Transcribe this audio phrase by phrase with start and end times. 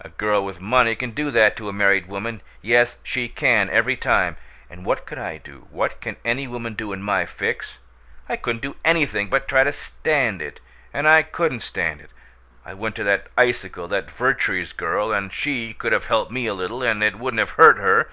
[0.00, 3.96] A girl with money can do that to a married woman yes, she can, every
[3.96, 4.36] time!
[4.68, 5.68] And what could I do?
[5.70, 7.78] What can any woman do in my fix?
[8.28, 10.58] I couldn't do ANYTHING but try to stand it
[10.92, 12.10] and I couldn't stand it!
[12.64, 16.54] I went to that icicle that Vertrees girl and she could have helped me a
[16.54, 18.08] little, and it wouldn't have hurt her.